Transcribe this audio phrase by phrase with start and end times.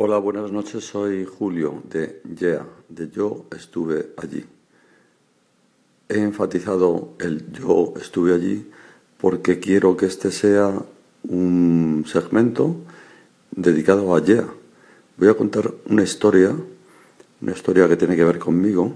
[0.00, 0.84] Hola, buenas noches.
[0.84, 4.44] Soy Julio de YEA, de Yo estuve allí.
[6.08, 8.70] He enfatizado el Yo estuve allí
[9.20, 10.72] porque quiero que este sea
[11.24, 12.76] un segmento
[13.50, 14.46] dedicado a YEA.
[15.16, 16.54] Voy a contar una historia,
[17.42, 18.94] una historia que tiene que ver conmigo,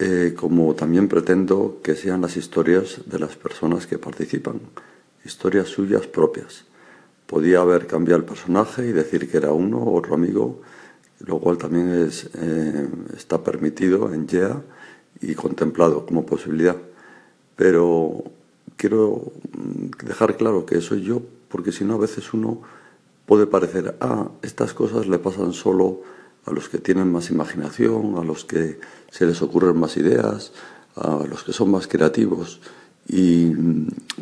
[0.00, 4.58] eh, como también pretendo que sean las historias de las personas que participan,
[5.24, 6.64] historias suyas propias.
[7.28, 10.62] Podía haber cambiado el personaje y decir que era uno otro amigo,
[11.20, 14.62] lo cual también eh, está permitido en YEA
[15.20, 16.76] y contemplado como posibilidad.
[17.54, 18.24] Pero
[18.78, 19.30] quiero
[20.02, 21.20] dejar claro que soy yo,
[21.50, 22.62] porque si no a veces uno
[23.26, 26.00] puede parecer, ah, estas cosas le pasan solo
[26.46, 30.52] a los que tienen más imaginación, a los que se les ocurren más ideas,
[30.96, 32.62] a los que son más creativos.
[33.08, 33.52] Y,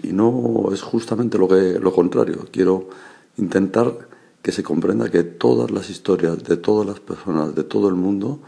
[0.05, 2.47] no es justamente lo, que, lo contrario.
[2.51, 2.89] Quiero
[3.37, 4.09] intentar
[4.41, 8.41] que se comprenda que todas las historias de todas las personas de todo el mundo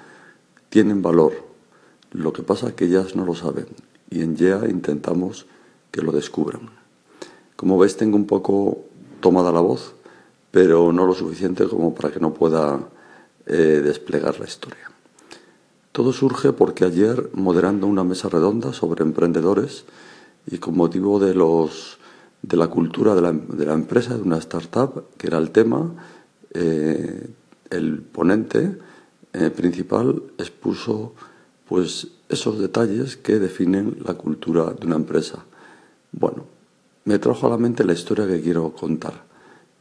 [0.70, 1.32] tienen valor.
[2.12, 3.66] Lo que pasa es que ellas no lo saben
[4.10, 5.46] y en YEA intentamos
[5.90, 6.70] que lo descubran.
[7.56, 8.84] Como veis tengo un poco
[9.20, 9.94] tomada la voz,
[10.50, 12.88] pero no lo suficiente como para que no pueda
[13.46, 14.90] eh, desplegar la historia.
[15.92, 19.84] Todo surge porque ayer, moderando una mesa redonda sobre emprendedores,
[20.50, 21.98] y con motivo de, los,
[22.42, 25.92] de la cultura de la, de la empresa, de una startup, que era el tema,
[26.54, 27.28] eh,
[27.70, 28.78] el ponente
[29.32, 31.14] eh, principal expuso
[31.68, 35.44] pues esos detalles que definen la cultura de una empresa.
[36.12, 36.44] Bueno,
[37.04, 39.24] me trajo a la mente la historia que quiero contar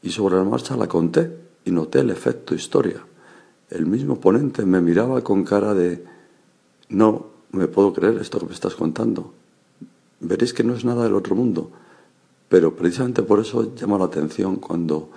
[0.01, 1.31] y sobre la marcha la conté
[1.63, 3.05] y noté el efecto historia.
[3.69, 6.03] El mismo ponente me miraba con cara de
[6.89, 9.33] no me puedo creer esto que me estás contando
[10.19, 11.71] veréis que no es nada del otro mundo,
[12.49, 15.11] pero precisamente por eso llama la atención cuando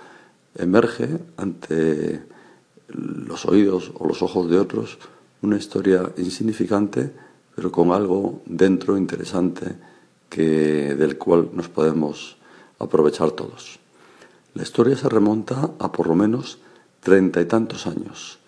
[0.55, 2.23] emerge ante
[2.89, 4.97] los oídos o los ojos de otros
[5.41, 7.11] una historia insignificante,
[7.55, 9.75] pero con algo dentro interesante
[10.29, 12.37] que, del cual nos podemos
[12.79, 13.79] aprovechar todos.
[14.53, 16.59] La historia se remonta a por lo menos
[16.99, 18.39] treinta y tantos años.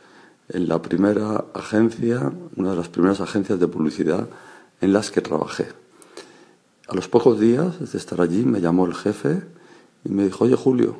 [0.50, 4.28] En la primera agencia, una de las primeras agencias de publicidad
[4.82, 5.68] en las que trabajé.
[6.88, 9.42] A los pocos días de estar allí me llamó el jefe
[10.04, 10.98] y me dijo, oye Julio,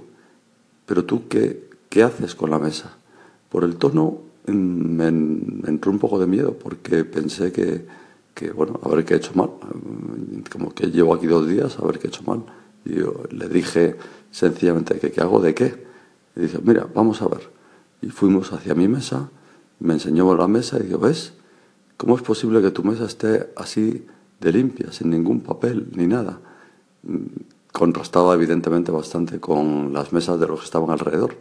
[0.86, 2.96] pero tú qué, qué haces con la mesa?
[3.50, 7.86] Por el tono me, entró un poco de miedo porque pensé que,
[8.34, 9.50] que, bueno, a ver qué he hecho mal.
[10.52, 12.44] Como que llevo aquí dos días, a ver qué he hecho mal.
[12.86, 13.96] Y yo le dije
[14.32, 15.86] sencillamente que qué hago de qué.
[16.36, 17.50] Y dice, mira, vamos a ver.
[18.02, 19.30] Y fuimos hacia mi mesa,
[19.80, 21.34] me enseñó la mesa y digo, ¿ves?
[21.98, 24.06] ¿Cómo es posible que tu mesa esté así
[24.44, 26.40] de limpia, sin ningún papel ni nada.
[27.72, 31.36] Contrastaba evidentemente bastante con las mesas de los que estaban alrededor.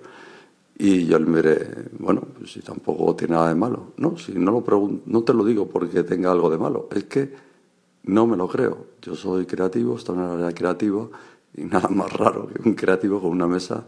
[0.79, 3.93] Y yo le miré, bueno, pues si tampoco tiene nada de malo.
[3.97, 7.35] No, si no, lo no te lo digo porque tenga algo de malo, es que
[8.05, 8.87] no me lo creo.
[9.03, 11.09] Yo soy creativo, estoy en el área creativa
[11.55, 13.85] y nada más raro que un creativo con una mesa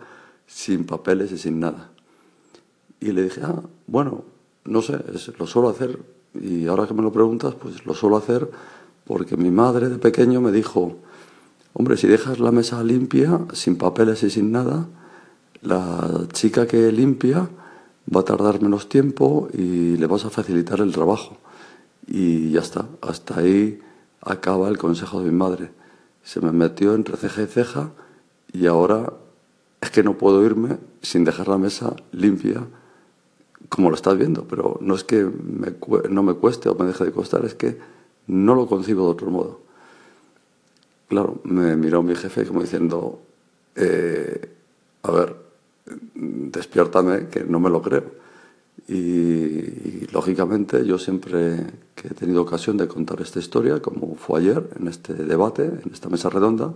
[0.46, 1.90] sin papeles y sin nada.
[3.00, 4.24] Y le dije, ah, bueno,
[4.64, 4.98] no sé,
[5.38, 5.98] lo suelo hacer
[6.34, 8.50] y ahora que me lo preguntas, pues lo suelo hacer
[9.04, 10.96] porque mi madre de pequeño me dijo,
[11.72, 14.86] hombre, si dejas la mesa limpia, sin papeles y sin nada,
[15.62, 17.48] la chica que limpia
[18.14, 21.36] va a tardar menos tiempo y le vas a facilitar el trabajo.
[22.06, 23.80] Y ya está, hasta ahí
[24.20, 25.70] acaba el consejo de mi madre.
[26.22, 27.90] Se me metió entre ceja y ceja
[28.52, 29.12] y ahora
[29.80, 32.66] es que no puedo irme sin dejar la mesa limpia
[33.68, 35.28] como lo estás viendo, pero no es que
[36.10, 37.78] no me cueste o me deje de costar, es que
[38.26, 39.60] no lo concibo de otro modo.
[41.08, 43.20] Claro, me miró mi jefe como diciendo,
[43.76, 44.48] eh,
[45.02, 45.36] a ver,
[45.84, 48.04] despiértame, que no me lo creo.
[48.88, 54.68] Y, lógicamente yo siempre que he tenido ocasión de contar esta historia, como fue ayer
[54.78, 56.74] en este debate, en esta mesa redonda,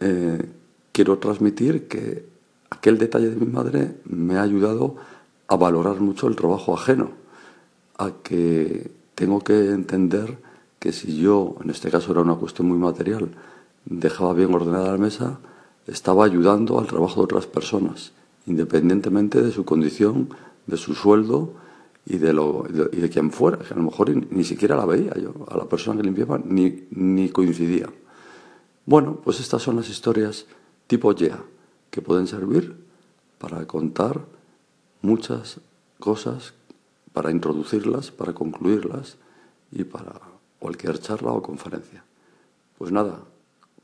[0.00, 0.48] eh,
[0.92, 2.26] quiero transmitir que
[2.70, 4.96] aquel detalle de mi madre me ha ayudado
[5.48, 7.10] a valorar mucho el trabajo ajeno,
[7.98, 10.38] a que tengo que entender
[10.78, 13.30] que si yo, en este caso era una cuestión muy material,
[13.84, 15.38] dejaba bien ordenada la mesa,
[15.86, 18.12] estaba ayudando al trabajo de otras personas,
[18.46, 20.30] independientemente de su condición,
[20.66, 21.54] de su sueldo
[22.06, 25.14] y de, lo, y de quien fuera, que a lo mejor ni, siquiera la veía
[25.14, 27.88] yo, a la persona que limpiaba ni, ni coincidía.
[28.84, 30.46] Bueno, pues estas son las historias
[30.86, 31.38] tipo YEA,
[31.90, 32.76] que pueden servir
[33.38, 34.20] para contar
[35.00, 35.60] muchas
[36.00, 36.54] cosas
[37.12, 39.16] para introducirlas, para concluirlas
[39.70, 40.20] y para
[40.58, 42.04] cualquier charla o conferencia.
[42.78, 43.20] Pues nada,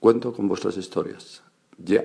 [0.01, 1.43] cuento con vuestras historias.
[1.77, 2.05] Ya.